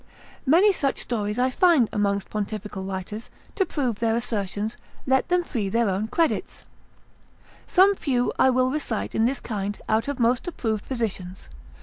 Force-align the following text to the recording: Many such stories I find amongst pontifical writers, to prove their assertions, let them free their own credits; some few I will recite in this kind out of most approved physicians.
Many 0.47 0.73
such 0.73 0.97
stories 0.99 1.37
I 1.37 1.51
find 1.51 1.87
amongst 1.93 2.31
pontifical 2.31 2.85
writers, 2.85 3.29
to 3.53 3.67
prove 3.67 3.99
their 3.99 4.15
assertions, 4.15 4.75
let 5.05 5.29
them 5.29 5.43
free 5.43 5.69
their 5.69 5.89
own 5.89 6.07
credits; 6.07 6.63
some 7.67 7.93
few 7.93 8.33
I 8.39 8.49
will 8.49 8.71
recite 8.71 9.13
in 9.13 9.25
this 9.25 9.39
kind 9.39 9.77
out 9.87 10.07
of 10.07 10.17
most 10.19 10.47
approved 10.47 10.87
physicians. 10.87 11.49